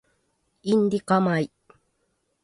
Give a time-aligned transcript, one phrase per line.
[0.75, 1.51] インディカ米